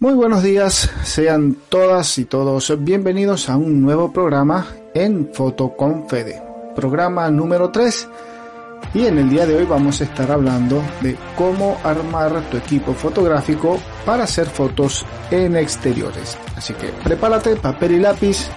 Muy 0.00 0.14
buenos 0.14 0.44
días, 0.44 0.88
sean 1.02 1.56
todas 1.68 2.18
y 2.18 2.24
todos 2.24 2.72
bienvenidos 2.84 3.48
a 3.48 3.56
un 3.56 3.82
nuevo 3.82 4.12
programa 4.12 4.64
en 4.94 5.34
Foto 5.34 5.76
con 5.76 6.08
Fede, 6.08 6.40
programa 6.76 7.28
número 7.32 7.72
3 7.72 8.08
y 8.94 9.06
en 9.06 9.18
el 9.18 9.28
día 9.28 9.44
de 9.44 9.56
hoy 9.56 9.64
vamos 9.64 10.00
a 10.00 10.04
estar 10.04 10.30
hablando 10.30 10.80
de 11.00 11.16
cómo 11.36 11.78
armar 11.82 12.48
tu 12.48 12.58
equipo 12.58 12.94
fotográfico 12.94 13.80
para 14.06 14.22
hacer 14.22 14.46
fotos 14.46 15.04
en 15.32 15.56
exteriores. 15.56 16.38
Así 16.54 16.74
que 16.74 16.90
prepárate 17.02 17.56
papel 17.56 17.96
y 17.96 17.98
lápiz 17.98 18.48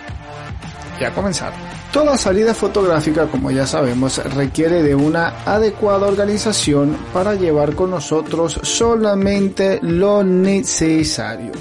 y 1.01 1.03
a 1.03 1.13
comenzar. 1.13 1.51
Toda 1.91 2.17
salida 2.17 2.53
fotográfica, 2.53 3.25
como 3.27 3.51
ya 3.51 3.65
sabemos, 3.65 4.23
requiere 4.35 4.83
de 4.83 4.95
una 4.95 5.43
adecuada 5.45 6.07
organización 6.07 6.95
para 7.11 7.33
llevar 7.35 7.75
con 7.75 7.91
nosotros 7.91 8.59
solamente 8.61 9.79
lo 9.81 10.23
necesario. 10.23 11.51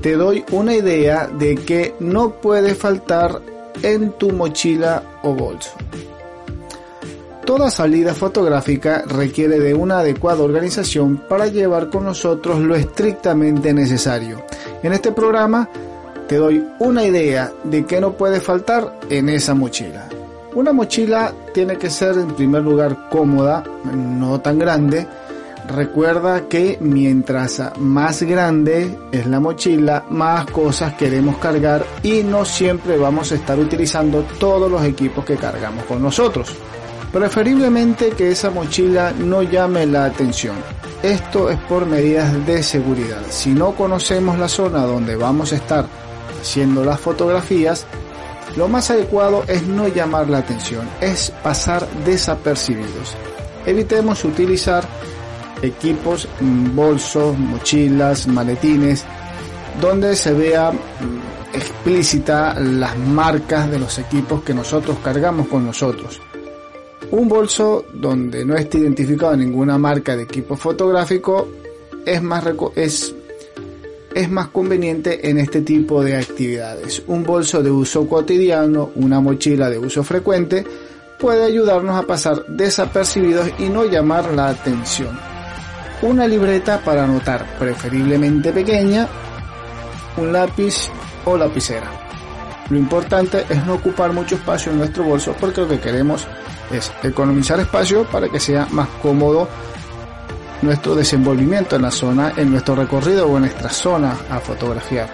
Te 0.00 0.12
doy 0.14 0.44
una 0.52 0.74
idea 0.74 1.26
de 1.26 1.56
que 1.56 1.94
no 2.00 2.40
puede 2.40 2.74
faltar 2.74 3.40
en 3.82 4.12
tu 4.12 4.30
mochila 4.30 5.02
o 5.22 5.34
bolso. 5.34 5.70
Toda 7.44 7.70
salida 7.70 8.14
fotográfica 8.14 9.04
requiere 9.06 9.60
de 9.60 9.74
una 9.74 10.00
adecuada 10.00 10.42
organización 10.42 11.22
para 11.28 11.46
llevar 11.46 11.90
con 11.90 12.04
nosotros 12.04 12.58
lo 12.60 12.74
estrictamente 12.74 13.72
necesario. 13.72 14.44
En 14.82 14.92
este 14.92 15.12
programa 15.12 15.68
te 16.28 16.36
doy 16.36 16.66
una 16.78 17.04
idea 17.04 17.52
de 17.64 17.84
qué 17.84 18.00
no 18.00 18.12
puede 18.12 18.40
faltar 18.40 18.98
en 19.08 19.28
esa 19.28 19.54
mochila. 19.54 20.08
Una 20.54 20.72
mochila 20.72 21.32
tiene 21.52 21.76
que 21.76 21.90
ser 21.90 22.16
en 22.16 22.34
primer 22.34 22.62
lugar 22.62 23.08
cómoda, 23.10 23.62
no 23.94 24.40
tan 24.40 24.58
grande. 24.58 25.06
Recuerda 25.68 26.48
que 26.48 26.78
mientras 26.80 27.60
más 27.78 28.22
grande 28.22 28.96
es 29.12 29.26
la 29.26 29.40
mochila, 29.40 30.04
más 30.10 30.46
cosas 30.46 30.94
queremos 30.94 31.36
cargar 31.38 31.84
y 32.02 32.22
no 32.22 32.44
siempre 32.44 32.96
vamos 32.96 33.32
a 33.32 33.34
estar 33.34 33.58
utilizando 33.58 34.24
todos 34.38 34.70
los 34.70 34.82
equipos 34.84 35.24
que 35.24 35.36
cargamos 35.36 35.84
con 35.84 36.00
nosotros. 36.00 36.54
Preferiblemente 37.12 38.10
que 38.10 38.30
esa 38.30 38.50
mochila 38.50 39.12
no 39.12 39.42
llame 39.42 39.86
la 39.86 40.06
atención. 40.06 40.56
Esto 41.02 41.50
es 41.50 41.58
por 41.60 41.86
medidas 41.86 42.46
de 42.46 42.62
seguridad. 42.62 43.22
Si 43.28 43.50
no 43.50 43.72
conocemos 43.72 44.38
la 44.38 44.48
zona 44.48 44.86
donde 44.86 45.16
vamos 45.16 45.52
a 45.52 45.56
estar 45.56 45.86
haciendo 46.46 46.84
las 46.84 47.00
fotografías, 47.00 47.84
lo 48.56 48.68
más 48.68 48.90
adecuado 48.90 49.42
es 49.48 49.66
no 49.66 49.88
llamar 49.88 50.30
la 50.30 50.38
atención, 50.38 50.88
es 51.00 51.32
pasar 51.42 51.86
desapercibidos. 52.04 53.16
Evitemos 53.66 54.24
utilizar 54.24 54.86
equipos, 55.60 56.28
bolsos, 56.40 57.36
mochilas, 57.36 58.28
maletines, 58.28 59.04
donde 59.80 60.14
se 60.14 60.32
vea 60.32 60.70
mm, 60.70 61.56
explícita 61.56 62.54
las 62.60 62.96
marcas 62.96 63.68
de 63.70 63.80
los 63.80 63.98
equipos 63.98 64.42
que 64.44 64.54
nosotros 64.54 64.98
cargamos 65.02 65.48
con 65.48 65.66
nosotros. 65.66 66.20
Un 67.10 67.28
bolso 67.28 67.86
donde 67.92 68.44
no 68.44 68.54
esté 68.54 68.78
identificado 68.78 69.36
ninguna 69.36 69.78
marca 69.78 70.16
de 70.16 70.22
equipo 70.22 70.56
fotográfico 70.56 71.48
es 72.04 72.22
más, 72.22 72.44
es 72.76 73.15
es 74.16 74.30
más 74.30 74.48
conveniente 74.48 75.28
en 75.28 75.36
este 75.36 75.60
tipo 75.60 76.02
de 76.02 76.16
actividades. 76.16 77.02
Un 77.06 77.22
bolso 77.22 77.62
de 77.62 77.70
uso 77.70 78.08
cotidiano, 78.08 78.90
una 78.94 79.20
mochila 79.20 79.68
de 79.68 79.78
uso 79.78 80.02
frecuente, 80.02 80.64
puede 81.18 81.44
ayudarnos 81.44 82.02
a 82.02 82.06
pasar 82.06 82.46
desapercibidos 82.46 83.50
y 83.58 83.68
no 83.68 83.84
llamar 83.84 84.32
la 84.32 84.48
atención. 84.48 85.18
Una 86.00 86.26
libreta 86.26 86.80
para 86.80 87.04
anotar, 87.04 87.58
preferiblemente 87.58 88.52
pequeña, 88.52 89.06
un 90.16 90.32
lápiz 90.32 90.88
o 91.26 91.36
lapicera. 91.36 91.90
Lo 92.70 92.78
importante 92.78 93.44
es 93.50 93.66
no 93.66 93.74
ocupar 93.74 94.14
mucho 94.14 94.36
espacio 94.36 94.72
en 94.72 94.78
nuestro 94.78 95.04
bolso 95.04 95.36
porque 95.38 95.60
lo 95.60 95.68
que 95.68 95.78
queremos 95.78 96.26
es 96.72 96.90
economizar 97.02 97.60
espacio 97.60 98.04
para 98.04 98.30
que 98.30 98.40
sea 98.40 98.66
más 98.70 98.88
cómodo 99.02 99.46
nuestro 100.62 100.94
desenvolvimiento 100.94 101.76
en 101.76 101.82
la 101.82 101.90
zona, 101.90 102.32
en 102.36 102.50
nuestro 102.50 102.74
recorrido 102.74 103.26
o 103.26 103.36
en 103.36 103.42
nuestra 103.42 103.68
zona 103.68 104.16
a 104.30 104.40
fotografiar. 104.40 105.08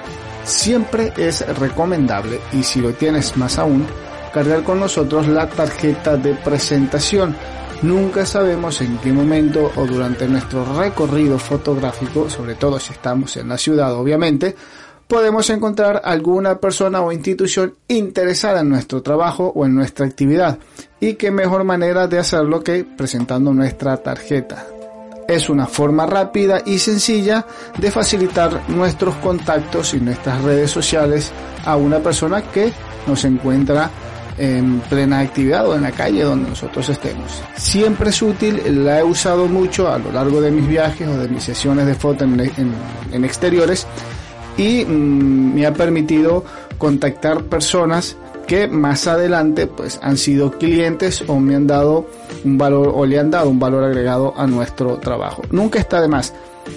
Siempre 0.45 1.13
es 1.17 1.47
recomendable, 1.59 2.41
y 2.53 2.63
si 2.63 2.81
lo 2.81 2.93
tienes 2.93 3.37
más 3.37 3.59
aún, 3.59 3.87
cargar 4.33 4.63
con 4.63 4.81
nosotros 4.81 5.29
la 5.29 5.49
tarjeta 5.49 6.17
de 6.17 6.35
presentación. 6.35 7.37
Nunca 7.83 8.25
sabemos 8.25 8.81
en 8.81 8.99
qué 8.99 9.13
momento 9.13 9.71
o 9.77 9.87
durante 9.87 10.27
nuestro 10.29 10.65
recorrido 10.79 11.39
fotográfico, 11.39 12.31
sobre 12.31 12.55
todo 12.55 12.79
si 12.79 12.93
estamos 12.93 13.37
en 13.37 13.49
la 13.49 13.59
ciudad 13.59 13.93
obviamente, 13.95 14.55
podemos 15.09 15.51
encontrar 15.51 16.01
alguna 16.05 16.59
persona 16.59 17.03
o 17.03 17.13
institución 17.13 17.75
interesada 17.89 18.61
en 18.61 18.69
nuestro 18.69 19.03
trabajo 19.03 19.53
o 19.55 19.67
en 19.67 19.75
nuestra 19.75 20.07
actividad. 20.07 20.59
Y 21.01 21.15
qué 21.15 21.31
mejor 21.31 21.65
manera 21.65 22.07
de 22.07 22.19
hacerlo 22.19 22.63
que 22.63 22.85
presentando 22.85 23.53
nuestra 23.53 23.97
tarjeta 23.97 24.65
es 25.35 25.49
una 25.49 25.67
forma 25.67 26.07
rápida 26.07 26.63
y 26.65 26.79
sencilla 26.79 27.47
de 27.79 27.91
facilitar 27.91 28.63
nuestros 28.69 29.15
contactos 29.17 29.95
y 29.95 30.01
nuestras 30.01 30.43
redes 30.43 30.71
sociales 30.71 31.33
a 31.65 31.77
una 31.77 31.99
persona 31.99 32.43
que 32.43 32.73
nos 33.07 33.25
encuentra 33.25 33.91
en 34.39 34.81
plena 34.81 35.21
actividad 35.21 35.69
o 35.69 35.75
en 35.75 35.83
la 35.83 35.93
calle 35.93 36.23
donde 36.23 36.51
nosotros 36.51 36.89
estemos. 36.89 37.43
Siempre 37.57 38.11
es 38.11 38.23
útil, 38.23 38.85
la 38.85 39.01
he 39.01 39.05
usado 39.05 39.47
mucho 39.47 39.91
a 39.91 39.99
lo 39.99 40.11
largo 40.11 40.41
de 40.41 40.51
mis 40.51 40.67
viajes 40.67 41.07
o 41.09 41.19
de 41.19 41.29
mis 41.29 41.45
sesiones 41.45 41.87
de 41.87 41.95
foto 41.95 42.25
en, 42.25 43.25
exteriores 43.25 43.87
y 44.57 44.85
mm, 44.85 45.55
me 45.55 45.67
ha 45.67 45.73
permitido 45.73 46.45
contactar 46.79 47.45
personas 47.45 48.17
que 48.53 48.69
más 48.69 49.07
adelante 49.07 49.67
pues 49.67 49.99
han 50.03 50.19
sido 50.19 50.51
clientes 50.59 51.25
o 51.27 51.41
me 51.41 51.55
han 51.55 51.67
dado 51.67 52.07
un 52.45 52.59
valor 52.59 52.93
o 52.95 53.07
le 53.07 53.19
han 53.19 53.31
dado 53.31 53.49
un 53.49 53.59
valor 53.59 53.83
agregado 53.83 54.35
a 54.37 54.47
nuestro 54.47 54.99
trabajo. 54.99 55.41
Nunca 55.51 55.79
está 55.79 56.03
de 56.03 56.09
más 56.09 56.35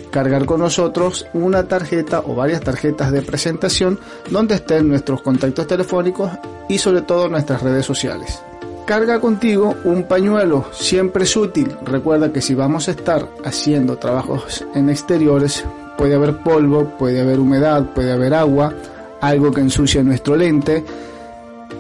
cargar 0.09 0.46
con 0.46 0.62
nosotros 0.62 1.28
una 1.34 1.68
tarjeta 1.68 2.22
o 2.25 2.34
varias 2.34 2.62
tarjetas 2.62 3.12
de 3.12 3.22
presentación 3.24 4.00
donde 4.30 4.56
estén 4.56 4.88
nuestros 4.88 5.22
contactos 5.22 5.68
telefónicos 5.68 6.31
y 6.69 6.78
sobre 6.78 7.02
todo 7.02 7.28
nuestras 7.28 7.62
redes 7.62 7.85
sociales. 7.85 8.41
Carga 8.85 9.19
contigo 9.19 9.75
un 9.84 10.03
pañuelo, 10.03 10.64
siempre 10.72 11.25
es 11.25 11.35
útil. 11.35 11.75
Recuerda 11.84 12.31
que 12.31 12.40
si 12.40 12.56
vamos 12.56 12.88
a 12.88 12.91
estar 12.91 13.28
haciendo 13.44 13.97
trabajos 13.97 14.64
en 14.75 14.90
exteriores, 14.90 15.66
puede 15.97 16.16
haber 16.16 16.38
polvo, 16.38 16.85
puede 16.97 17.19
haber 17.19 17.41
humedad, 17.41 17.94
puede 17.94 18.14
haber 18.14 18.34
agua, 18.34 18.74
algo 19.19 19.52
que 19.52 19.59
ensucie 19.59 20.02
nuestro 20.06 20.38
lente 20.38 20.85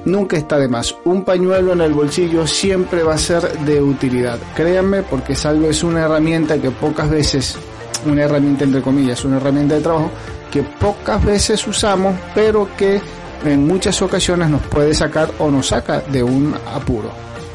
nunca 0.05 0.37
está 0.37 0.57
de 0.57 0.67
más. 0.67 0.95
Un 1.03 1.23
pañuelo 1.23 1.73
en 1.73 1.81
el 1.81 1.93
bolsillo 1.93 2.47
siempre 2.47 3.03
va 3.03 3.15
a 3.15 3.17
ser 3.17 3.59
de 3.59 3.81
utilidad. 3.81 4.39
Créanme 4.55 5.03
porque 5.03 5.33
es 5.33 5.45
algo, 5.45 5.69
es 5.69 5.83
una 5.83 6.01
herramienta 6.05 6.57
que 6.57 6.71
pocas 6.71 7.09
veces, 7.09 7.57
una 8.05 8.23
herramienta 8.23 8.63
entre 8.63 8.81
comillas, 8.81 9.25
una 9.25 9.37
herramienta 9.37 9.75
de 9.75 9.81
trabajo 9.81 10.11
que 10.51 10.63
pocas 10.63 11.23
veces 11.23 11.67
usamos, 11.67 12.15
pero 12.33 12.69
que 12.77 13.01
en 13.43 13.67
muchas 13.67 14.01
ocasiones 14.01 14.49
nos 14.49 14.61
puede 14.63 14.93
sacar 14.93 15.29
o 15.39 15.51
nos 15.51 15.67
saca 15.67 15.99
de 15.99 16.23
un 16.23 16.55
apuro. 16.73 17.09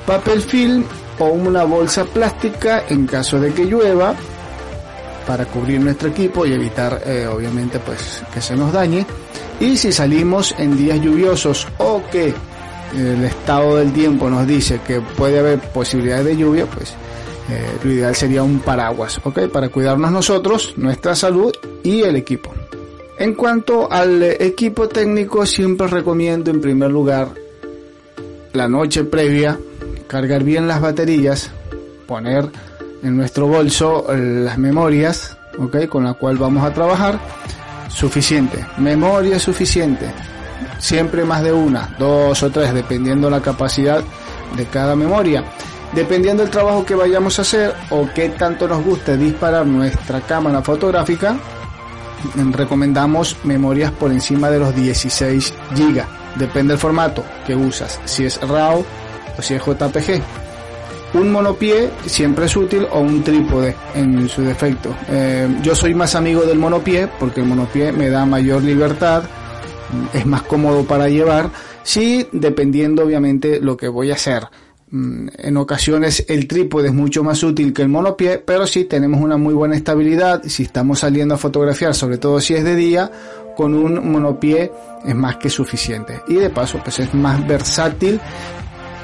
Papel 0.06 0.42
film 0.42 0.84
o 1.18 1.26
una 1.26 1.64
bolsa 1.64 2.04
plástica 2.04 2.84
en 2.88 3.06
caso 3.06 3.40
de 3.40 3.52
que 3.52 3.64
llueva 3.64 4.14
para 5.26 5.44
cubrir 5.46 5.80
nuestro 5.80 6.08
equipo 6.08 6.44
y 6.44 6.52
evitar 6.52 7.02
eh, 7.04 7.26
obviamente 7.26 7.78
pues 7.78 8.22
que 8.32 8.40
se 8.40 8.56
nos 8.56 8.72
dañe 8.72 9.06
y 9.60 9.76
si 9.76 9.92
salimos 9.92 10.54
en 10.58 10.76
días 10.76 11.00
lluviosos 11.00 11.68
o 11.78 12.02
que 12.10 12.34
el 12.96 13.24
estado 13.24 13.76
del 13.76 13.92
tiempo 13.92 14.28
nos 14.28 14.46
dice 14.46 14.80
que 14.84 15.00
puede 15.00 15.38
haber 15.38 15.60
posibilidades 15.60 16.24
de 16.24 16.36
lluvia, 16.36 16.66
pues 16.66 16.94
eh, 17.50 17.78
lo 17.84 17.92
ideal 17.92 18.14
sería 18.14 18.42
un 18.42 18.60
paraguas, 18.60 19.20
¿ok? 19.22 19.48
Para 19.52 19.68
cuidarnos 19.68 20.10
nosotros, 20.10 20.74
nuestra 20.76 21.14
salud 21.14 21.52
y 21.82 22.02
el 22.02 22.16
equipo. 22.16 22.52
En 23.18 23.34
cuanto 23.34 23.92
al 23.92 24.22
equipo 24.22 24.88
técnico, 24.88 25.44
siempre 25.44 25.86
recomiendo 25.86 26.50
en 26.50 26.60
primer 26.60 26.90
lugar 26.90 27.28
la 28.54 28.66
noche 28.66 29.04
previa, 29.04 29.58
cargar 30.06 30.42
bien 30.42 30.66
las 30.66 30.80
baterías, 30.80 31.50
poner 32.06 32.48
en 33.02 33.16
nuestro 33.16 33.46
bolso 33.46 34.06
las 34.08 34.56
memorias, 34.58 35.36
¿ok? 35.58 35.86
Con 35.86 36.04
la 36.04 36.14
cual 36.14 36.38
vamos 36.38 36.64
a 36.64 36.72
trabajar 36.72 37.20
suficiente, 37.92 38.64
memoria 38.78 39.38
suficiente, 39.38 40.10
siempre 40.78 41.24
más 41.24 41.42
de 41.42 41.52
una, 41.52 41.94
dos 41.98 42.42
o 42.42 42.50
tres, 42.50 42.72
dependiendo 42.72 43.28
la 43.28 43.40
capacidad 43.40 44.02
de 44.56 44.66
cada 44.66 44.96
memoria. 44.96 45.44
Dependiendo 45.92 46.42
del 46.42 46.52
trabajo 46.52 46.84
que 46.84 46.94
vayamos 46.94 47.38
a 47.38 47.42
hacer 47.42 47.74
o 47.90 48.08
qué 48.14 48.28
tanto 48.30 48.68
nos 48.68 48.84
guste 48.84 49.16
disparar 49.16 49.66
nuestra 49.66 50.20
cámara 50.20 50.62
fotográfica, 50.62 51.36
recomendamos 52.52 53.36
memorias 53.44 53.90
por 53.90 54.12
encima 54.12 54.50
de 54.50 54.60
los 54.60 54.74
16 54.74 55.52
GB. 55.72 56.04
Depende 56.36 56.74
del 56.74 56.78
formato 56.78 57.24
que 57.44 57.56
usas, 57.56 57.98
si 58.04 58.24
es 58.24 58.40
RAW 58.40 58.84
o 59.36 59.42
si 59.42 59.54
es 59.54 59.62
JPG. 59.62 60.22
Un 61.14 61.32
monopié 61.32 61.90
siempre 62.06 62.46
es 62.46 62.56
útil 62.56 62.86
o 62.90 63.00
un 63.00 63.22
trípode 63.22 63.74
en 63.94 64.28
su 64.28 64.42
defecto. 64.42 64.94
Eh, 65.08 65.48
yo 65.62 65.74
soy 65.74 65.94
más 65.94 66.14
amigo 66.14 66.42
del 66.42 66.58
monopié 66.58 67.08
porque 67.18 67.40
el 67.40 67.46
monopié 67.46 67.92
me 67.92 68.08
da 68.08 68.24
mayor 68.24 68.62
libertad, 68.62 69.24
es 70.12 70.24
más 70.24 70.42
cómodo 70.42 70.84
para 70.84 71.08
llevar, 71.08 71.50
sí, 71.82 72.28
dependiendo 72.32 73.04
obviamente 73.04 73.60
lo 73.60 73.76
que 73.76 73.88
voy 73.88 74.10
a 74.10 74.14
hacer. 74.14 74.44
Mm, 74.92 75.28
en 75.38 75.56
ocasiones 75.56 76.24
el 76.28 76.48
trípode 76.48 76.88
es 76.88 76.94
mucho 76.94 77.22
más 77.22 77.42
útil 77.42 77.72
que 77.72 77.82
el 77.82 77.88
monopié, 77.88 78.38
pero 78.38 78.66
si 78.66 78.84
tenemos 78.84 79.20
una 79.20 79.36
muy 79.36 79.54
buena 79.54 79.76
estabilidad, 79.76 80.42
si 80.44 80.64
estamos 80.64 81.00
saliendo 81.00 81.34
a 81.34 81.38
fotografiar, 81.38 81.94
sobre 81.94 82.18
todo 82.18 82.40
si 82.40 82.54
es 82.54 82.64
de 82.64 82.76
día, 82.76 83.10
con 83.56 83.74
un 83.74 84.10
monopié 84.10 84.70
es 85.04 85.14
más 85.14 85.36
que 85.36 85.50
suficiente. 85.50 86.20
Y 86.28 86.34
de 86.34 86.50
paso, 86.50 86.80
pues 86.82 87.00
es 87.00 87.12
más 87.14 87.46
versátil 87.46 88.20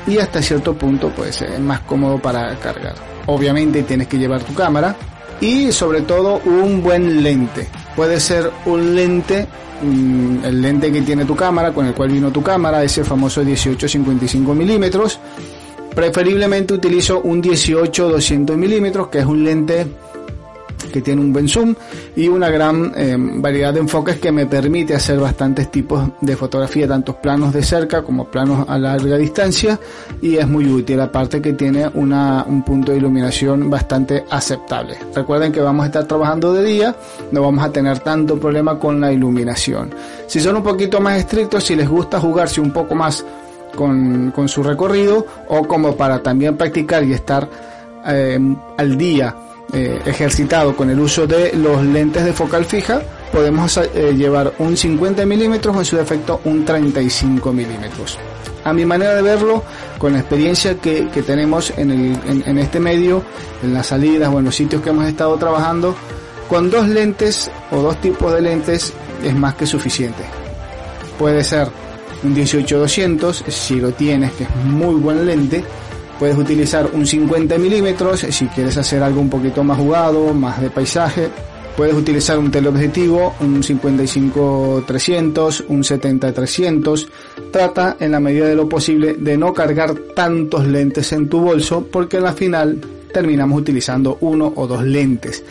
y 0.07 0.19
hasta 0.19 0.43
cierto 0.43 0.75
punto 0.75 1.11
pues 1.15 1.43
es 1.43 1.61
más 1.61 1.81
cómodo 1.81 2.19
para 2.19 2.55
cargar. 2.59 2.95
Obviamente 3.27 3.83
tienes 3.83 4.07
que 4.07 4.19
llevar 4.19 4.43
tu 4.43 4.55
cámara 4.55 4.95
y 5.41 5.73
sobre 5.73 6.03
todo 6.03 6.41
un 6.45 6.83
buen 6.83 7.23
lente. 7.23 7.69
Puede 7.95 8.21
ser 8.21 8.51
un 8.67 8.95
lente, 8.95 9.47
mm, 9.83 10.45
el 10.45 10.63
lente 10.63 10.93
que 10.93 11.03
tiene 11.03 11.25
tu 11.25 11.35
cámara, 11.35 11.73
con 11.73 11.87
el 11.87 11.95
cual 11.95 12.11
vino 12.11 12.31
tu 12.31 12.43
cámara, 12.43 12.83
ese 12.83 13.05
famoso 13.05 13.43
18-55 13.43 14.55
milímetros. 14.55 15.19
Preferiblemente 15.95 16.75
utilizo 16.75 17.21
un 17.21 17.43
18-200 17.43 18.57
milímetros, 18.57 19.09
que 19.09 19.21
es 19.21 19.27
un 19.27 19.43
lente 19.45 19.87
que 20.97 21.03
tiene 21.03 21.21
un 21.21 21.31
buen 21.31 21.47
zoom 21.47 21.75
y 22.17 22.27
una 22.27 22.49
gran 22.49 22.91
eh, 22.97 23.17
variedad 23.19 23.75
de 23.75 23.81
enfoques 23.81 24.17
que 24.17 24.33
me 24.33 24.47
permite 24.47 24.95
hacer 24.95 25.21
bastantes 25.21 25.71
tipos 25.71 26.09
de 26.23 26.35
fotografía, 26.35 26.89
tanto 26.89 27.21
planos 27.21 27.53
de 27.53 27.63
cerca 27.63 28.03
como 28.03 28.25
planos 28.31 28.67
a 28.67 28.79
larga 28.79 29.19
distancia 29.19 29.79
y 30.23 30.37
es 30.37 30.49
muy 30.49 30.67
útil, 30.67 30.99
aparte 31.03 31.43
que 31.43 31.53
tiene 31.53 31.87
un 31.87 32.63
punto 32.65 32.93
de 32.93 32.97
iluminación 32.97 33.69
bastante 33.69 34.25
aceptable. 34.31 34.97
Recuerden 35.15 35.53
que 35.53 35.61
vamos 35.61 35.83
a 35.83 35.87
estar 35.89 36.07
trabajando 36.07 36.55
de 36.55 36.65
día, 36.65 36.97
no 37.31 37.43
vamos 37.43 37.63
a 37.63 37.71
tener 37.71 37.99
tanto 37.99 38.41
problema 38.41 38.79
con 38.79 38.99
la 38.99 39.13
iluminación. 39.13 39.95
Si 40.27 40.41
son 40.41 40.57
un 40.57 40.63
poquito 40.63 40.99
más 40.99 41.19
estrictos, 41.19 41.63
si 41.63 41.77
les 41.77 41.91
gusta 41.91 42.19
jugarse 42.19 42.59
un 42.59 42.71
poco 42.71 42.95
más 42.95 43.23
con, 43.77 44.31
con 44.31 44.49
su 44.49 44.63
recorrido 44.63 45.27
o 45.49 45.69
como 45.69 45.95
para 45.95 46.23
también 46.23 46.57
practicar 46.57 47.05
y 47.05 47.13
estar 47.13 47.47
eh, 48.07 48.39
al 48.79 48.97
día 48.97 49.37
eh, 49.73 50.01
ejercitado 50.07 50.77
con 50.77 50.91
el 50.91 51.01
uso 51.01 51.27
de 51.27 51.53
los 51.55 51.83
lentes 51.85 52.25
de 52.25 52.33
focal 52.33 52.65
fija, 52.65 53.03
podemos 53.33 53.77
eh, 53.77 54.15
llevar 54.17 54.53
un 54.59 54.77
50 54.77 55.27
milímetros 55.27 55.77
o 55.77 55.79
en 55.81 55.85
su 55.85 55.97
defecto 55.97 56.41
un 56.45 56.65
35 56.65 57.53
milímetros. 57.53 58.19
A 58.65 58.73
mi 58.73 58.85
manera 58.85 59.15
de 59.15 59.23
verlo, 59.23 59.63
con 59.99 60.13
la 60.13 60.21
experiencia 60.21 60.77
que, 60.77 61.09
tenemos 61.27 61.73
en, 61.77 61.91
en, 61.91 62.59
este 62.59 62.81
medio, 62.81 63.23
en 63.63 63.75
las 63.75 63.89
salidas 63.89 64.33
o 64.33 64.39
en 64.39 64.45
los 64.47 64.57
sitios 64.57 64.83
que 64.83 64.91
hemos 64.91 65.07
estado 65.07 65.37
trabajando, 65.37 65.95
con 66.49 66.71
dos 66.71 66.89
lentes 66.89 67.51
o 67.71 67.81
dos 67.81 68.01
tipos 68.01 68.33
de 68.33 68.41
lentes 68.41 68.93
es 69.23 69.35
más 69.35 69.55
que 69.55 69.67
suficiente. 69.67 70.25
Puede 71.19 71.45
ser 71.45 71.69
un 72.23 72.35
18-200 72.35 73.49
si 73.49 73.81
lo 73.81 73.93
tienes, 73.93 74.33
que 74.33 74.45
es 74.45 74.57
muy 74.65 74.95
buen 74.97 75.27
lente, 75.27 75.65
Puedes 76.19 76.37
utilizar 76.37 76.91
un 76.93 77.07
50 77.07 77.59
milímetros 77.59 78.21
si 78.21 78.47
quieres 78.47 78.77
hacer 78.79 79.03
algo 79.03 79.21
un 79.21 79.29
poquito 79.29 79.63
más 79.63 79.79
jugado, 79.79 80.33
más 80.33 80.61
de 80.61 80.71
paisaje. 80.71 81.29
Puedes 81.77 81.95
utilizar 81.95 82.39
un 82.39 82.51
teleobjetivo, 82.51 83.35
un 83.41 83.63
55-300, 83.63 85.65
un 85.69 85.83
70-300. 85.83 87.07
Trata 87.51 87.97
en 88.01 88.13
la 88.13 88.21
medida 88.21 88.47
de 88.47 88.55
lo 88.55 88.67
posible 88.67 89.15
de 89.15 89.37
no 89.37 89.53
cargar 89.53 89.95
tantos 90.15 90.67
lentes 90.67 91.13
en 91.13 91.29
tu 91.29 91.41
bolso 91.41 91.87
porque 91.93 92.19
la 92.19 92.33
final 92.33 92.81
terminamos 93.13 93.61
utilizando 93.61 94.17
uno 94.23 94.51
o 94.57 94.67
dos 94.67 94.83
lentes. 94.85 95.45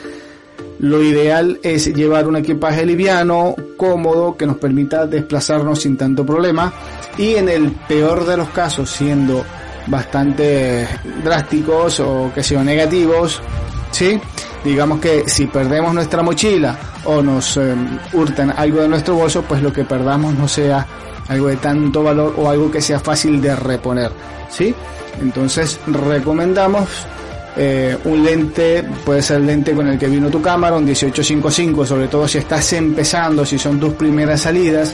Lo 0.80 1.02
ideal 1.04 1.60
es 1.62 1.94
llevar 1.94 2.28
un 2.28 2.38
equipaje 2.38 2.86
liviano, 2.86 3.56
cómodo, 3.78 4.36
que 4.36 4.48
nos 4.48 4.58
permita 4.58 5.06
desplazarnos 5.06 5.80
sin 5.80 5.96
tanto 5.96 6.26
problema 6.26 6.74
y 7.18 7.36
en 7.36 7.50
el 7.50 7.72
peor 7.88 8.26
de 8.26 8.38
los 8.38 8.50
casos, 8.50 8.90
siendo 8.90 9.46
bastante 9.88 10.88
drásticos 11.24 12.00
o 12.00 12.32
que 12.34 12.44
sean 12.44 12.66
negativos, 12.66 13.42
¿sí? 13.92 14.20
Digamos 14.64 15.00
que 15.00 15.28
si 15.28 15.48
perdemos 15.48 15.94
nuestra 15.94 16.24
mochila 16.24 16.78
o 17.06 17.22
nos 17.22 17.58
em, 17.58 18.00
hurtan 18.14 18.52
algo 18.58 18.82
de 18.82 18.88
nuestro 18.88 19.16
bolso, 19.16 19.44
pues 19.44 19.62
lo 19.62 19.72
que 19.72 19.84
perdamos 19.84 20.34
no 20.34 20.48
sea 20.48 20.86
algo 21.28 21.48
de 21.48 21.58
tanto 21.58 22.04
valor 22.04 22.34
o 22.38 22.50
algo 22.50 22.72
que 22.72 22.82
sea 22.82 23.00
fácil 23.00 23.42
de 23.42 23.56
reponer, 23.56 24.12
¿sí? 24.50 24.74
Entonces 25.22 25.80
recomendamos 25.88 26.90
eh, 27.58 27.98
un 28.04 28.24
lente, 28.24 28.84
puede 29.06 29.22
ser 29.22 29.38
el 29.38 29.46
lente 29.46 29.74
con 29.74 29.88
el 29.88 29.98
que 29.98 30.08
vino 30.08 30.30
tu 30.30 30.42
cámara, 30.42 30.76
un 30.76 30.84
1855, 30.84 31.86
sobre 31.86 32.08
todo 32.08 32.28
si 32.28 32.40
estás 32.40 32.74
empezando, 32.74 33.46
si 33.46 33.58
son 33.58 33.80
tus 33.80 33.94
primeras 33.94 34.42
salidas, 34.42 34.94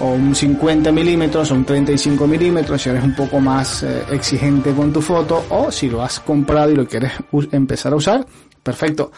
o 0.00 0.12
un 0.12 0.34
50 0.34 0.92
milímetros 0.92 1.50
o 1.50 1.54
un 1.54 1.64
35 1.64 2.26
milímetros 2.26 2.82
si 2.82 2.90
eres 2.90 3.04
un 3.04 3.14
poco 3.14 3.40
más 3.40 3.82
eh, 3.82 4.02
exigente 4.10 4.72
con 4.72 4.92
tu 4.92 5.00
foto 5.00 5.44
o 5.50 5.70
si 5.70 5.88
lo 5.88 6.02
has 6.02 6.20
comprado 6.20 6.70
y 6.72 6.76
lo 6.76 6.86
quieres 6.86 7.12
empezar 7.52 7.92
a 7.92 7.96
usar, 7.96 8.26
perfecto. 8.62 9.10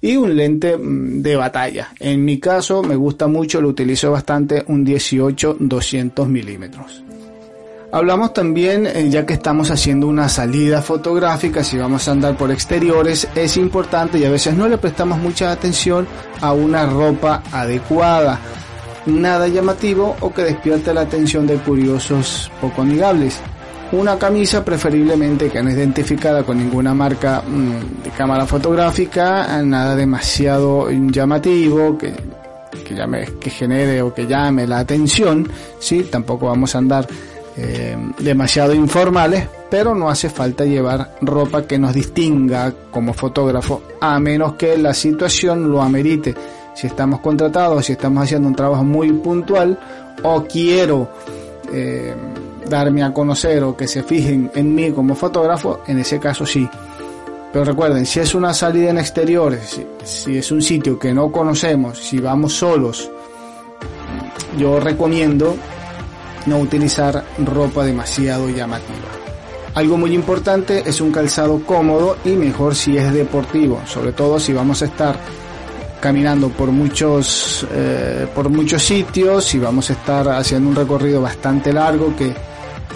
Y 0.00 0.16
un 0.16 0.36
lente 0.36 0.76
mm, 0.76 1.22
de 1.22 1.36
batalla. 1.36 1.88
En 1.98 2.24
mi 2.24 2.38
caso 2.38 2.82
me 2.82 2.96
gusta 2.96 3.26
mucho, 3.26 3.60
lo 3.60 3.68
utilizo 3.68 4.10
bastante, 4.10 4.64
un 4.68 4.84
18-200 4.84 6.26
milímetros. 6.26 7.02
Hablamos 7.92 8.34
también, 8.34 8.86
eh, 8.86 9.08
ya 9.08 9.24
que 9.24 9.34
estamos 9.34 9.70
haciendo 9.70 10.06
una 10.08 10.28
salida 10.28 10.82
fotográfica, 10.82 11.62
si 11.62 11.78
vamos 11.78 12.06
a 12.06 12.12
andar 12.12 12.36
por 12.36 12.50
exteriores, 12.50 13.28
es 13.34 13.56
importante 13.56 14.18
y 14.18 14.24
a 14.24 14.30
veces 14.30 14.54
no 14.54 14.68
le 14.68 14.76
prestamos 14.76 15.18
mucha 15.18 15.52
atención 15.52 16.06
a 16.40 16.52
una 16.52 16.84
ropa 16.84 17.42
adecuada 17.52 18.38
nada 19.06 19.48
llamativo 19.48 20.16
o 20.20 20.32
que 20.32 20.42
despierte 20.42 20.92
la 20.92 21.02
atención 21.02 21.46
de 21.46 21.56
curiosos 21.56 22.50
poco 22.60 22.82
amigables. 22.82 23.40
Una 23.92 24.18
camisa 24.18 24.64
preferiblemente 24.64 25.48
que 25.48 25.62
no 25.62 25.70
es 25.70 25.76
identificada 25.76 26.42
con 26.42 26.58
ninguna 26.58 26.92
marca 26.92 27.42
mm, 27.46 28.02
de 28.02 28.10
cámara 28.10 28.44
fotográfica, 28.44 29.62
nada 29.62 29.94
demasiado 29.94 30.90
llamativo, 30.90 31.96
que, 31.96 32.12
que, 32.84 32.94
llame, 32.94 33.26
genere 33.40 34.02
o 34.02 34.12
que 34.12 34.26
llame 34.26 34.66
la 34.66 34.80
atención, 34.80 35.48
¿sí? 35.78 36.08
tampoco 36.10 36.46
vamos 36.46 36.74
a 36.74 36.78
andar 36.78 37.06
eh, 37.56 37.96
demasiado 38.18 38.74
informales, 38.74 39.46
pero 39.70 39.94
no 39.94 40.10
hace 40.10 40.28
falta 40.30 40.64
llevar 40.64 41.16
ropa 41.22 41.62
que 41.62 41.78
nos 41.78 41.94
distinga 41.94 42.74
como 42.90 43.14
fotógrafo, 43.14 43.82
a 44.00 44.18
menos 44.18 44.54
que 44.54 44.76
la 44.76 44.92
situación 44.92 45.70
lo 45.70 45.80
amerite 45.80 46.34
si 46.76 46.86
estamos 46.86 47.20
contratados, 47.20 47.86
si 47.86 47.92
estamos 47.92 48.22
haciendo 48.22 48.48
un 48.48 48.54
trabajo 48.54 48.84
muy 48.84 49.10
puntual 49.10 49.78
o 50.22 50.44
quiero 50.44 51.08
eh, 51.72 52.14
darme 52.68 53.02
a 53.02 53.14
conocer 53.14 53.64
o 53.64 53.74
que 53.74 53.88
se 53.88 54.02
fijen 54.02 54.50
en 54.54 54.74
mí 54.74 54.92
como 54.92 55.14
fotógrafo, 55.14 55.80
en 55.86 55.98
ese 55.98 56.20
caso 56.20 56.44
sí. 56.44 56.68
Pero 57.50 57.64
recuerden, 57.64 58.04
si 58.04 58.20
es 58.20 58.34
una 58.34 58.52
salida 58.52 58.90
en 58.90 58.98
exteriores, 58.98 59.80
si, 60.04 60.36
es 60.36 60.52
un 60.52 60.60
sitio 60.60 60.98
que 60.98 61.14
no 61.14 61.32
conocemos, 61.32 61.98
si 61.98 62.18
vamos 62.18 62.52
solos, 62.52 63.10
yo 64.58 64.78
recomiendo 64.78 65.56
no 66.44 66.58
utilizar 66.58 67.24
ropa 67.38 67.86
demasiado 67.86 68.50
llamativa. 68.50 69.08
Algo 69.72 69.96
muy 69.96 70.12
importante 70.14 70.82
es 70.84 71.00
un 71.00 71.10
calzado 71.10 71.62
cómodo 71.64 72.18
y 72.24 72.30
mejor 72.30 72.74
si 72.74 72.98
es 72.98 73.10
deportivo, 73.14 73.80
sobre 73.86 74.12
todo 74.12 74.38
si 74.38 74.52
vamos 74.52 74.82
a 74.82 74.86
estar 74.86 75.18
caminando 76.06 76.50
por 76.50 76.70
muchos, 76.70 77.66
eh, 77.72 78.28
por 78.32 78.48
muchos 78.48 78.80
sitios 78.80 79.52
y 79.56 79.58
vamos 79.58 79.90
a 79.90 79.94
estar 79.94 80.28
haciendo 80.28 80.70
un 80.70 80.76
recorrido 80.76 81.20
bastante 81.20 81.72
largo 81.72 82.14
que, 82.14 82.32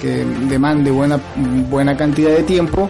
que 0.00 0.24
demande 0.48 0.92
buena, 0.92 1.18
buena 1.68 1.96
cantidad 1.96 2.30
de 2.30 2.44
tiempo. 2.44 2.88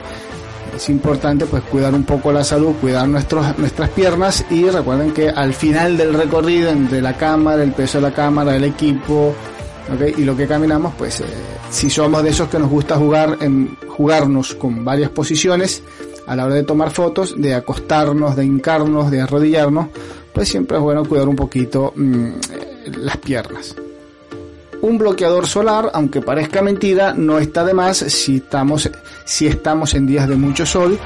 Es 0.76 0.90
importante 0.90 1.46
pues 1.46 1.62
cuidar 1.62 1.94
un 1.94 2.04
poco 2.04 2.30
la 2.32 2.44
salud, 2.44 2.74
cuidar 2.82 3.08
nuestros, 3.08 3.56
nuestras 3.56 3.88
piernas 3.88 4.44
y 4.50 4.68
recuerden 4.68 5.12
que 5.12 5.30
al 5.30 5.54
final 5.54 5.96
del 5.96 6.12
recorrido 6.12 6.68
entre 6.68 7.00
la 7.00 7.16
cámara, 7.16 7.62
el 7.62 7.72
peso 7.72 7.96
de 7.96 8.02
la 8.02 8.12
cámara, 8.12 8.54
el 8.54 8.64
equipo, 8.64 9.34
y 10.18 10.22
lo 10.22 10.36
que 10.36 10.46
caminamos, 10.46 10.92
pues 10.98 11.20
eh, 11.20 11.24
si 11.70 11.88
somos 11.88 12.22
de 12.22 12.28
esos 12.28 12.50
que 12.50 12.58
nos 12.58 12.68
gusta 12.68 12.96
jugar 12.96 13.38
jugarnos 13.88 14.54
con 14.54 14.84
varias 14.84 15.10
posiciones, 15.10 15.82
a 16.26 16.36
la 16.36 16.46
hora 16.46 16.54
de 16.54 16.62
tomar 16.62 16.90
fotos, 16.90 17.34
de 17.40 17.54
acostarnos, 17.54 18.36
de 18.36 18.44
hincarnos, 18.44 19.10
de 19.10 19.20
arrodillarnos, 19.20 19.88
pues 20.32 20.48
siempre 20.48 20.76
es 20.76 20.82
bueno 20.82 21.04
cuidar 21.04 21.28
un 21.28 21.36
poquito 21.36 21.92
mm, 21.94 22.28
las 22.98 23.16
piernas. 23.18 23.74
Un 24.82 24.96
bloqueador 24.96 25.46
solar, 25.46 25.90
aunque 25.92 26.22
parezca 26.22 26.62
mentira, 26.62 27.12
no 27.12 27.38
está 27.38 27.64
de 27.64 27.74
más 27.74 27.98
si 27.98 28.36
estamos, 28.36 28.90
si 29.24 29.46
estamos 29.46 29.94
en 29.94 30.06
días 30.06 30.26
de 30.28 30.36
mucho 30.36 30.64
sol. 30.64 30.98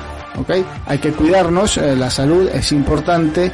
Hay 0.86 0.98
que 0.98 1.12
cuidarnos, 1.12 1.76
eh, 1.78 1.96
la 1.96 2.10
salud 2.10 2.48
es 2.52 2.70
importante. 2.72 3.50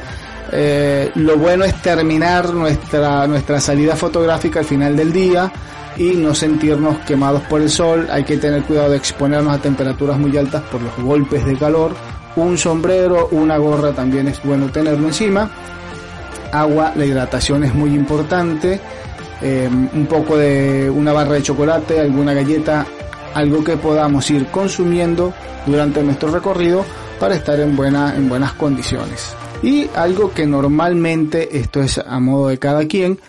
Eh, 0.51 1.11
lo 1.15 1.37
bueno 1.37 1.63
es 1.63 1.81
terminar 1.81 2.53
nuestra, 2.53 3.25
nuestra 3.25 3.59
salida 3.59 3.95
fotográfica 3.95 4.59
al 4.59 4.65
final 4.65 4.95
del 4.95 5.13
día, 5.13 5.51
y 5.97 6.11
no 6.13 6.33
sentirnos 6.33 6.99
quemados 6.99 7.41
por 7.43 7.61
el 7.61 7.69
sol. 7.69 8.07
Hay 8.11 8.23
que 8.23 8.37
tener 8.37 8.63
cuidado 8.63 8.91
de 8.91 8.97
exponernos 8.97 9.53
a 9.53 9.61
temperaturas 9.61 10.17
muy 10.17 10.35
altas 10.37 10.61
por 10.63 10.81
los 10.81 10.95
golpes 10.97 11.45
de 11.45 11.55
calor. 11.55 11.93
Un 12.35 12.57
sombrero, 12.57 13.27
una 13.31 13.57
gorra 13.57 13.91
también 13.91 14.27
es 14.27 14.41
bueno 14.43 14.71
tenerlo 14.71 15.07
encima. 15.07 15.49
Agua, 16.51 16.93
la 16.95 17.05
hidratación 17.05 17.63
es 17.63 17.73
muy 17.73 17.93
importante. 17.93 18.79
Eh, 19.41 19.67
un 19.93 20.05
poco 20.05 20.37
de 20.37 20.89
una 20.89 21.13
barra 21.13 21.33
de 21.33 21.41
chocolate, 21.41 21.99
alguna 21.99 22.33
galleta, 22.33 22.85
algo 23.33 23.63
que 23.63 23.75
podamos 23.75 24.29
ir 24.29 24.45
consumiendo 24.47 25.33
durante 25.65 26.03
nuestro 26.03 26.29
recorrido 26.29 26.85
para 27.19 27.35
estar 27.35 27.59
en, 27.59 27.75
buena, 27.75 28.15
en 28.15 28.29
buenas 28.29 28.53
condiciones. 28.53 29.35
Y 29.63 29.89
algo 29.95 30.31
que 30.31 30.45
normalmente, 30.45 31.57
esto 31.57 31.81
es 31.81 31.97
a 31.97 32.19
modo 32.19 32.47
de 32.47 32.57
cada 32.57 32.87
quien, 32.87 33.19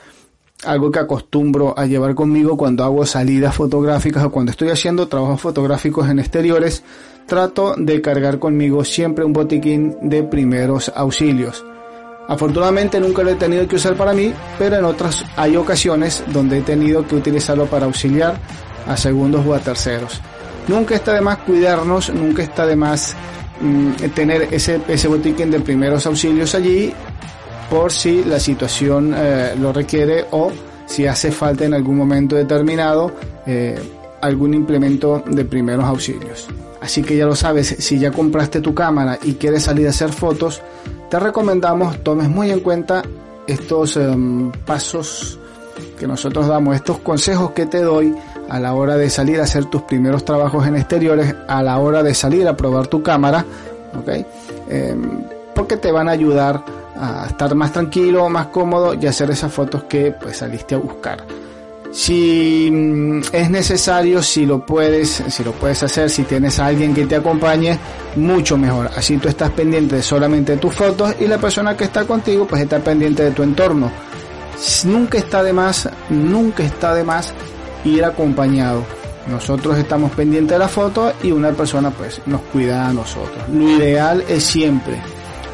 algo 0.64 0.90
que 0.90 0.98
acostumbro 0.98 1.74
a 1.76 1.86
llevar 1.86 2.14
conmigo 2.14 2.56
cuando 2.56 2.84
hago 2.84 3.04
salidas 3.06 3.54
fotográficas 3.54 4.24
o 4.24 4.30
cuando 4.30 4.50
estoy 4.50 4.70
haciendo 4.70 5.08
trabajos 5.08 5.40
fotográficos 5.40 6.08
en 6.08 6.18
exteriores, 6.18 6.82
trato 7.26 7.74
de 7.76 8.00
cargar 8.00 8.38
conmigo 8.38 8.84
siempre 8.84 9.24
un 9.24 9.32
botiquín 9.32 9.96
de 10.02 10.22
primeros 10.22 10.92
auxilios. 10.94 11.64
Afortunadamente 12.28 13.00
nunca 13.00 13.22
lo 13.22 13.30
he 13.30 13.34
tenido 13.34 13.66
que 13.66 13.76
usar 13.76 13.94
para 13.94 14.12
mí, 14.12 14.32
pero 14.58 14.76
en 14.76 14.84
otras 14.84 15.24
hay 15.36 15.56
ocasiones 15.56 16.22
donde 16.32 16.58
he 16.58 16.62
tenido 16.62 17.06
que 17.06 17.16
utilizarlo 17.16 17.66
para 17.66 17.86
auxiliar 17.86 18.36
a 18.86 18.96
segundos 18.96 19.44
o 19.46 19.54
a 19.54 19.58
terceros. 19.58 20.20
Nunca 20.68 20.94
está 20.94 21.14
de 21.14 21.20
más 21.20 21.38
cuidarnos, 21.38 22.10
nunca 22.10 22.42
está 22.42 22.64
de 22.66 22.76
más 22.76 23.16
mm, 23.60 23.92
tener 24.14 24.48
ese, 24.52 24.80
ese 24.86 25.08
botiquín 25.08 25.50
de 25.50 25.60
primeros 25.60 26.06
auxilios 26.06 26.54
allí 26.54 26.94
por 27.72 27.90
si 27.90 28.22
la 28.22 28.38
situación 28.38 29.14
eh, 29.16 29.54
lo 29.58 29.72
requiere 29.72 30.26
o 30.32 30.52
si 30.84 31.06
hace 31.06 31.32
falta 31.32 31.64
en 31.64 31.72
algún 31.72 31.96
momento 31.96 32.36
determinado 32.36 33.10
eh, 33.46 33.80
algún 34.20 34.52
implemento 34.52 35.24
de 35.26 35.46
primeros 35.46 35.86
auxilios. 35.86 36.48
Así 36.82 37.02
que 37.02 37.16
ya 37.16 37.24
lo 37.24 37.34
sabes, 37.34 37.74
si 37.78 37.98
ya 37.98 38.10
compraste 38.10 38.60
tu 38.60 38.74
cámara 38.74 39.18
y 39.22 39.34
quieres 39.34 39.62
salir 39.62 39.86
a 39.86 39.90
hacer 39.90 40.12
fotos, 40.12 40.60
te 41.08 41.18
recomendamos 41.18 42.04
tomes 42.04 42.28
muy 42.28 42.50
en 42.50 42.60
cuenta 42.60 43.02
estos 43.46 43.96
em, 43.96 44.52
pasos 44.66 45.38
que 45.98 46.06
nosotros 46.06 46.48
damos, 46.48 46.76
estos 46.76 46.98
consejos 46.98 47.52
que 47.52 47.64
te 47.64 47.80
doy 47.80 48.14
a 48.50 48.60
la 48.60 48.74
hora 48.74 48.98
de 48.98 49.08
salir 49.08 49.40
a 49.40 49.44
hacer 49.44 49.64
tus 49.64 49.80
primeros 49.82 50.26
trabajos 50.26 50.66
en 50.66 50.76
exteriores, 50.76 51.34
a 51.48 51.62
la 51.62 51.78
hora 51.78 52.02
de 52.02 52.12
salir 52.12 52.46
a 52.46 52.54
probar 52.54 52.88
tu 52.88 53.02
cámara, 53.02 53.46
¿ok? 53.98 54.26
Em, 54.68 55.22
porque 55.54 55.78
te 55.78 55.90
van 55.90 56.10
a 56.10 56.12
ayudar 56.12 56.81
a 57.02 57.26
estar 57.26 57.54
más 57.54 57.72
tranquilo, 57.72 58.28
más 58.28 58.46
cómodo 58.46 58.94
y 58.94 59.06
hacer 59.06 59.30
esas 59.30 59.52
fotos 59.52 59.84
que 59.84 60.12
pues 60.12 60.36
saliste 60.36 60.76
a 60.76 60.78
buscar. 60.78 61.24
Si 61.90 62.70
mm, 62.72 63.20
es 63.32 63.50
necesario, 63.50 64.22
si 64.22 64.46
lo 64.46 64.64
puedes, 64.64 65.22
si 65.28 65.44
lo 65.44 65.52
puedes 65.52 65.82
hacer, 65.82 66.08
si 66.08 66.22
tienes 66.22 66.58
a 66.58 66.66
alguien 66.66 66.94
que 66.94 67.04
te 67.06 67.16
acompañe, 67.16 67.78
mucho 68.16 68.56
mejor. 68.56 68.88
Así 68.96 69.18
tú 69.18 69.28
estás 69.28 69.50
pendiente 69.50 69.96
de 69.96 70.02
solamente 70.02 70.56
tus 70.56 70.74
fotos 70.74 71.14
y 71.20 71.26
la 71.26 71.38
persona 71.38 71.76
que 71.76 71.84
está 71.84 72.04
contigo 72.04 72.46
pues 72.46 72.62
está 72.62 72.78
pendiente 72.78 73.24
de 73.24 73.32
tu 73.32 73.42
entorno. 73.42 73.90
Nunca 74.84 75.18
está 75.18 75.42
de 75.42 75.52
más, 75.52 75.88
nunca 76.08 76.62
está 76.62 76.94
de 76.94 77.02
más 77.02 77.34
ir 77.84 78.04
acompañado. 78.04 78.84
Nosotros 79.28 79.76
estamos 79.76 80.12
pendientes 80.12 80.52
de 80.52 80.58
la 80.58 80.68
foto 80.68 81.12
y 81.22 81.32
una 81.32 81.50
persona 81.50 81.90
pues 81.90 82.20
nos 82.26 82.40
cuida 82.42 82.88
a 82.88 82.92
nosotros. 82.92 83.48
Lo 83.52 83.68
ideal 83.68 84.24
es 84.28 84.44
siempre 84.44 85.00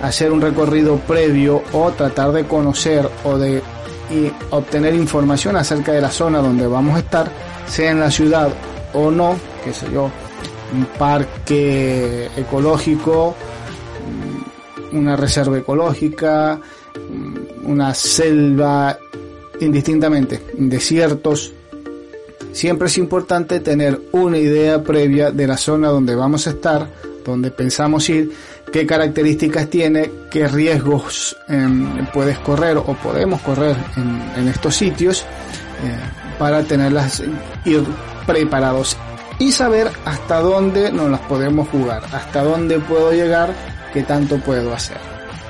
hacer 0.03 0.33
un 0.33 0.41
recorrido 0.41 0.97
previo 0.99 1.63
o 1.73 1.91
tratar 1.93 2.33
de 2.33 2.45
conocer 2.45 3.09
o 3.25 3.39
de 3.39 3.63
y 4.11 4.31
obtener 4.51 4.95
información 4.95 5.57
acerca 5.57 5.93
de 5.93 6.01
la 6.01 6.11
zona 6.11 6.39
donde 6.39 6.67
vamos 6.67 6.97
a 6.97 7.01
estar, 7.01 7.31
sea 7.67 7.91
en 7.91 8.01
la 8.01 8.11
ciudad 8.11 8.49
o 8.95 9.11
no, 9.11 9.37
qué 9.65 9.73
sé 9.73 9.87
yo, 9.93 10.11
un 10.75 10.87
parque 10.99 12.31
ecológico, 12.37 13.35
una 14.93 15.17
reserva 15.17 15.59
ecológica, 15.59 16.59
una 17.65 17.95
selva, 17.95 18.99
indistintamente, 19.61 20.43
desiertos. 20.57 21.53
Siempre 22.53 22.89
es 22.89 22.97
importante 22.99 23.61
tener 23.61 24.01
una 24.13 24.39
idea 24.39 24.83
previa 24.83 25.31
de 25.31 25.47
la 25.47 25.57
zona 25.59 25.89
donde 25.89 26.15
vamos 26.15 26.47
a 26.47 26.51
estar, 26.51 26.89
donde 27.25 27.51
pensamos 27.51 28.09
ir 28.09 28.33
qué 28.73 28.87
características 28.87 29.69
tiene, 29.69 30.11
qué 30.31 30.47
riesgos 30.47 31.37
em, 31.49 32.07
puedes 32.07 32.39
correr 32.39 32.77
o 32.77 32.95
podemos 32.95 33.41
correr 33.41 33.77
en, 33.97 34.49
estos 34.49 34.77
sitios 34.77 35.23
eh, 35.85 35.97
para 36.39 36.63
tenerlas, 36.63 37.23
ir 37.65 37.85
preparados 38.27 38.97
y 39.39 39.53
saber 39.53 39.91
hasta 40.05 40.41
dónde 40.41 40.93
nos 40.93 41.11
las 41.11 41.21
podemos 41.21 41.69
jugar, 41.69 42.03
hasta 42.13 42.43
dónde 42.43 42.79
puedo 42.79 43.13
llegar, 43.13 43.55
qué 43.93 44.03
tanto 44.03 44.39
puedo 44.39 44.75
hacer. 44.75 44.99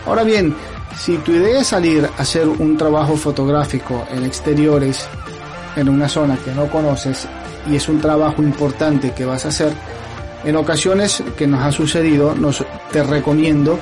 Ahora 0.07 0.25
bien, 0.25 0.55
si 0.97 1.17
tu 1.19 1.33
idea 1.33 1.61
es 1.61 1.69
salir 1.69 2.05
a 2.05 2.23
hacer 2.23 2.49
un 2.49 2.77
trabajo 2.77 3.17
fotográfico 3.17 4.07
en 4.11 4.25
exteriores, 4.25 5.07
en 5.77 5.89
una 5.89 6.09
zona 6.09 6.37
que 6.37 6.53
no 6.53 6.69
conoces 6.69 7.27
y 7.71 7.77
es 7.77 7.89
un 7.89 8.01
trabajo 8.01 8.43
importante 8.43 9.13
que 9.13 9.25
vas 9.25 9.45
a 9.45 9.49
hacer, 9.49 9.73
en 10.45 10.57
ocasiones 10.57 11.23
que 11.37 11.47
nos 11.47 11.63
ha 11.63 11.73
sucedido, 11.73 12.35
nos, 12.35 12.65
te 12.93 13.03
recomiendo 13.03 13.79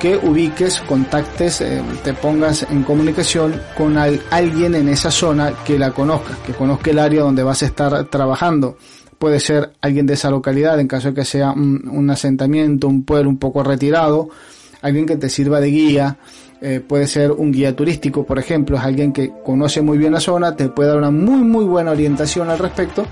que 0.00 0.16
ubiques, 0.16 0.80
contactes, 0.80 1.60
eh, 1.60 1.82
te 2.02 2.14
pongas 2.14 2.66
en 2.70 2.82
comunicación 2.82 3.60
con 3.76 3.98
alguien 3.98 4.74
en 4.74 4.88
esa 4.88 5.10
zona 5.10 5.52
que 5.64 5.78
la 5.78 5.90
conozca, 5.92 6.38
que 6.44 6.54
conozca 6.54 6.90
el 6.90 6.98
área 6.98 7.22
donde 7.22 7.42
vas 7.42 7.62
a 7.62 7.66
estar 7.66 8.04
trabajando. 8.04 8.78
Puede 9.18 9.38
ser 9.38 9.72
alguien 9.82 10.06
de 10.06 10.14
esa 10.14 10.30
localidad, 10.30 10.80
en 10.80 10.88
caso 10.88 11.08
de 11.08 11.14
que 11.14 11.24
sea 11.26 11.52
un, 11.52 12.08
asentamiento, 12.08 12.88
un 12.88 13.04
pueblo 13.04 13.28
un 13.28 13.36
poco 13.36 13.62
retirado, 13.62 14.30
alguien 14.80 15.04
que 15.04 15.16
te 15.16 15.28
sirva 15.28 15.60
de 15.60 15.68
guía, 15.68 16.16
eh, 16.62 16.80
puede 16.80 17.06
ser 17.06 17.30
un 17.30 17.52
guía 17.52 17.76
turístico, 17.76 18.24
por 18.24 18.38
ejemplo, 18.38 18.78
es 18.78 18.82
alguien 18.82 19.12
que 19.12 19.30
conoce 19.44 19.82
muy 19.82 19.98
bien 19.98 20.14
la 20.14 20.20
zona, 20.20 20.56
te 20.56 20.70
puede 20.70 20.88
dar 20.88 20.98
una 20.98 21.10
muy 21.10 21.42
muy 21.42 21.66
buena 21.66 21.90
orientación 21.90 22.48
al 22.48 22.58
respecto, 22.58 23.04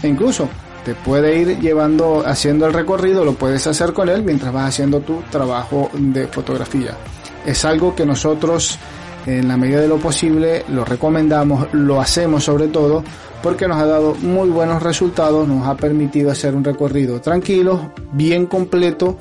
e 0.00 0.06
incluso 0.06 0.48
te 0.84 0.94
puede 0.94 1.38
ir 1.38 1.58
llevando, 1.60 2.22
haciendo 2.24 2.66
el 2.66 2.72
recorrido, 2.72 3.24
lo 3.24 3.34
puedes 3.34 3.66
hacer 3.66 3.92
con 3.92 4.08
él 4.08 4.22
mientras 4.22 4.52
vas 4.52 4.68
haciendo 4.68 5.00
tu 5.00 5.22
trabajo 5.30 5.90
de 5.92 6.26
fotografía. 6.28 6.96
Es 7.44 7.64
algo 7.64 7.94
que 7.94 8.06
nosotros 8.06 8.78
en 9.26 9.48
la 9.48 9.56
medida 9.56 9.80
de 9.80 9.88
lo 9.88 9.98
posible 9.98 10.64
lo 10.68 10.84
recomendamos, 10.84 11.68
lo 11.72 12.00
hacemos 12.00 12.44
sobre 12.44 12.68
todo 12.68 13.04
porque 13.42 13.68
nos 13.68 13.76
ha 13.78 13.86
dado 13.86 14.14
muy 14.14 14.48
buenos 14.48 14.82
resultados, 14.82 15.46
nos 15.46 15.66
ha 15.66 15.76
permitido 15.76 16.30
hacer 16.30 16.54
un 16.54 16.64
recorrido 16.64 17.20
tranquilo, 17.20 17.92
bien 18.12 18.46
completo, 18.46 19.18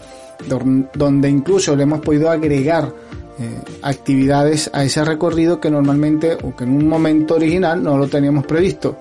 donde 0.94 1.30
incluso 1.30 1.76
le 1.76 1.84
hemos 1.84 2.00
podido 2.00 2.30
agregar 2.30 2.92
eh, 3.40 3.60
actividades 3.84 4.70
a 4.74 4.84
ese 4.84 5.04
recorrido 5.06 5.60
que 5.60 5.70
normalmente 5.70 6.38
o 6.44 6.56
que 6.56 6.64
en 6.64 6.72
un 6.72 6.88
momento 6.88 7.36
original 7.36 7.84
no 7.84 7.98
lo 7.98 8.08
teníamos 8.08 8.46
previsto 8.46 8.98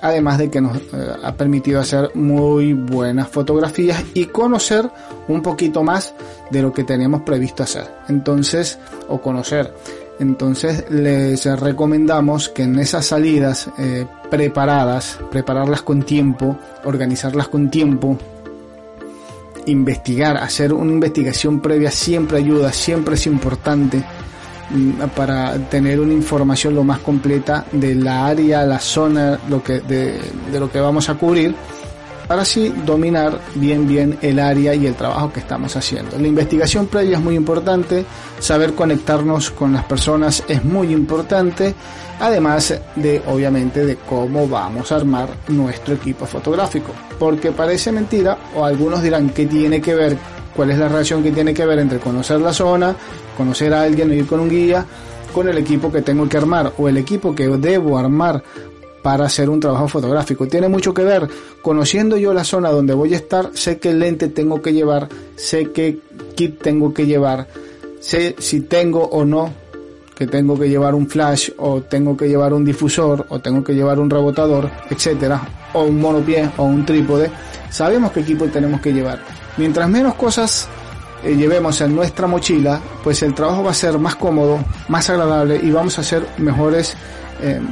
además 0.00 0.38
de 0.38 0.50
que 0.50 0.60
nos 0.60 0.76
eh, 0.76 0.82
ha 1.22 1.34
permitido 1.34 1.80
hacer 1.80 2.10
muy 2.14 2.72
buenas 2.72 3.28
fotografías 3.28 4.02
y 4.14 4.26
conocer 4.26 4.90
un 5.28 5.42
poquito 5.42 5.82
más 5.82 6.14
de 6.50 6.62
lo 6.62 6.72
que 6.72 6.84
teníamos 6.84 7.22
previsto 7.22 7.62
hacer. 7.62 7.86
Entonces, 8.08 8.78
o 9.08 9.20
conocer. 9.20 9.74
Entonces 10.18 10.84
les 10.90 11.44
recomendamos 11.58 12.50
que 12.50 12.64
en 12.64 12.78
esas 12.78 13.06
salidas 13.06 13.70
eh, 13.78 14.06
preparadas, 14.30 15.18
prepararlas 15.30 15.80
con 15.80 16.02
tiempo, 16.02 16.58
organizarlas 16.84 17.48
con 17.48 17.70
tiempo, 17.70 18.18
investigar, 19.66 20.36
hacer 20.36 20.74
una 20.74 20.92
investigación 20.92 21.60
previa 21.60 21.90
siempre 21.90 22.38
ayuda, 22.38 22.70
siempre 22.72 23.14
es 23.14 23.26
importante 23.26 24.04
para 25.14 25.56
tener 25.68 26.00
una 26.00 26.12
información 26.12 26.74
lo 26.74 26.84
más 26.84 27.00
completa 27.00 27.64
de 27.72 27.94
la 27.94 28.26
área, 28.26 28.64
la 28.64 28.78
zona, 28.78 29.38
lo 29.48 29.62
que, 29.62 29.80
de, 29.80 30.20
de 30.52 30.60
lo 30.60 30.70
que 30.70 30.80
vamos 30.80 31.08
a 31.08 31.14
cubrir, 31.14 31.54
para 32.30 32.42
así 32.42 32.72
dominar 32.86 33.40
bien 33.56 33.88
bien 33.88 34.16
el 34.22 34.38
área 34.38 34.72
y 34.72 34.86
el 34.86 34.94
trabajo 34.94 35.32
que 35.32 35.40
estamos 35.40 35.74
haciendo. 35.74 36.16
La 36.16 36.28
investigación 36.28 36.86
previa 36.86 37.16
es 37.16 37.22
muy 37.24 37.34
importante, 37.34 38.04
saber 38.38 38.74
conectarnos 38.74 39.50
con 39.50 39.72
las 39.72 39.82
personas 39.82 40.44
es 40.46 40.64
muy 40.64 40.92
importante, 40.92 41.74
además 42.20 42.72
de 42.94 43.20
obviamente 43.26 43.84
de 43.84 43.96
cómo 43.96 44.46
vamos 44.46 44.92
a 44.92 44.94
armar 44.94 45.28
nuestro 45.48 45.94
equipo 45.94 46.24
fotográfico, 46.24 46.92
porque 47.18 47.50
parece 47.50 47.90
mentira 47.90 48.38
o 48.54 48.64
algunos 48.64 49.02
dirán 49.02 49.30
que 49.30 49.46
tiene 49.46 49.80
que 49.80 49.96
ver 49.96 50.16
cuál 50.54 50.70
es 50.70 50.78
la 50.78 50.88
relación 50.88 51.22
que 51.22 51.32
tiene 51.32 51.54
que 51.54 51.64
ver 51.64 51.78
entre 51.78 51.98
conocer 51.98 52.40
la 52.40 52.52
zona, 52.52 52.94
conocer 53.36 53.72
a 53.72 53.82
alguien, 53.82 54.12
ir 54.12 54.26
con 54.26 54.40
un 54.40 54.48
guía, 54.48 54.84
con 55.32 55.48
el 55.48 55.58
equipo 55.58 55.90
que 55.90 56.02
tengo 56.02 56.28
que 56.28 56.36
armar 56.36 56.72
o 56.78 56.88
el 56.88 56.96
equipo 56.96 57.34
que 57.34 57.48
debo 57.48 57.98
armar 57.98 58.42
para 59.02 59.24
hacer 59.24 59.48
un 59.48 59.60
trabajo 59.60 59.88
fotográfico. 59.88 60.46
Tiene 60.46 60.68
mucho 60.68 60.92
que 60.92 61.04
ver. 61.04 61.28
Conociendo 61.62 62.16
yo 62.16 62.34
la 62.34 62.44
zona 62.44 62.70
donde 62.70 62.94
voy 62.94 63.14
a 63.14 63.16
estar, 63.16 63.50
sé 63.54 63.78
qué 63.78 63.92
lente 63.92 64.28
tengo 64.28 64.60
que 64.60 64.72
llevar, 64.72 65.08
sé 65.36 65.70
qué 65.72 65.98
kit 66.34 66.60
tengo 66.60 66.92
que 66.92 67.06
llevar, 67.06 67.46
sé 68.00 68.36
si 68.38 68.60
tengo 68.60 69.04
o 69.04 69.24
no 69.24 69.52
que 70.16 70.26
tengo 70.26 70.58
que 70.58 70.68
llevar 70.68 70.94
un 70.94 71.08
flash 71.08 71.50
o 71.56 71.80
tengo 71.80 72.14
que 72.14 72.28
llevar 72.28 72.52
un 72.52 72.62
difusor 72.62 73.24
o 73.30 73.38
tengo 73.38 73.64
que 73.64 73.74
llevar 73.74 73.98
un 73.98 74.10
rebotador, 74.10 74.70
etcétera, 74.90 75.40
o 75.72 75.84
un 75.84 75.98
monopié 75.98 76.50
o 76.58 76.64
un 76.64 76.84
trípode, 76.84 77.30
sabemos 77.70 78.12
qué 78.12 78.20
equipo 78.20 78.44
tenemos 78.46 78.82
que 78.82 78.92
llevar. 78.92 79.39
Mientras 79.56 79.88
menos 79.88 80.14
cosas 80.14 80.68
eh, 81.22 81.34
llevemos 81.34 81.80
en 81.80 81.94
nuestra 81.94 82.26
mochila, 82.26 82.80
pues 83.02 83.22
el 83.22 83.34
trabajo 83.34 83.64
va 83.64 83.70
a 83.70 83.74
ser 83.74 83.98
más 83.98 84.16
cómodo, 84.16 84.58
más 84.88 85.08
agradable 85.10 85.60
y 85.62 85.70
vamos 85.70 85.98
a 85.98 86.00
hacer 86.00 86.26
mejores 86.38 86.96
em, 87.42 87.66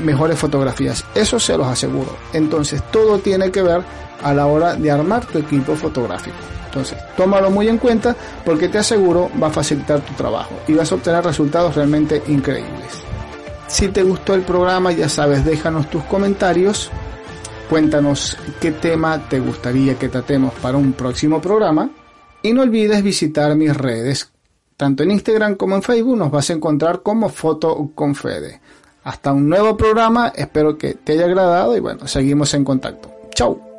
mejores 0.00 0.38
fotografías. 0.38 1.04
Eso 1.14 1.38
se 1.38 1.56
los 1.56 1.66
aseguro. 1.66 2.16
Entonces 2.32 2.82
todo 2.90 3.18
tiene 3.18 3.50
que 3.50 3.62
ver 3.62 3.82
a 4.22 4.32
la 4.32 4.46
hora 4.46 4.74
de 4.74 4.90
armar 4.90 5.24
tu 5.26 5.38
equipo 5.38 5.74
fotográfico. 5.74 6.36
Entonces, 6.66 6.96
tómalo 7.16 7.50
muy 7.50 7.68
en 7.68 7.76
cuenta 7.76 8.16
porque 8.44 8.68
te 8.68 8.78
aseguro 8.78 9.30
va 9.40 9.48
a 9.48 9.50
facilitar 9.50 10.00
tu 10.00 10.14
trabajo 10.14 10.54
y 10.66 10.72
vas 10.72 10.90
a 10.90 10.94
obtener 10.94 11.22
resultados 11.22 11.74
realmente 11.74 12.22
increíbles. 12.28 13.02
Si 13.66 13.88
te 13.88 14.02
gustó 14.02 14.34
el 14.34 14.42
programa, 14.42 14.92
ya 14.92 15.08
sabes, 15.08 15.44
déjanos 15.44 15.90
tus 15.90 16.02
comentarios. 16.04 16.90
Cuéntanos 17.68 18.36
qué 18.60 18.72
tema 18.72 19.28
te 19.28 19.40
gustaría 19.40 19.98
que 19.98 20.08
tratemos 20.08 20.52
para 20.54 20.76
un 20.76 20.92
próximo 20.92 21.40
programa. 21.40 21.90
Y 22.42 22.52
no 22.52 22.62
olvides 22.62 23.02
visitar 23.02 23.54
mis 23.56 23.76
redes. 23.76 24.30
Tanto 24.76 25.02
en 25.02 25.12
Instagram 25.12 25.54
como 25.54 25.76
en 25.76 25.82
Facebook 25.82 26.16
nos 26.16 26.30
vas 26.30 26.50
a 26.50 26.54
encontrar 26.54 27.02
como 27.02 27.28
Foto. 27.28 27.90
Hasta 29.04 29.32
un 29.32 29.48
nuevo 29.48 29.76
programa, 29.76 30.32
espero 30.34 30.76
que 30.76 30.94
te 30.94 31.12
haya 31.12 31.24
agradado 31.24 31.76
y 31.76 31.80
bueno, 31.80 32.06
seguimos 32.06 32.52
en 32.54 32.64
contacto. 32.64 33.10
Chao. 33.34 33.71